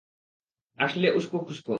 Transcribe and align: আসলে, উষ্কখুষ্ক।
আসলে, 0.79 1.07
উষ্কখুষ্ক। 1.11 1.67